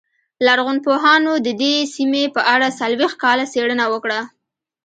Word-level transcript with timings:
لرغونپوهانو 0.45 1.33
د 1.45 1.47
دې 1.61 1.75
سیمې 1.95 2.23
په 2.35 2.41
اړه 2.53 2.67
څلوېښت 2.79 3.15
کاله 3.23 3.45
څېړنه 3.53 3.85
وکړه 3.93 4.19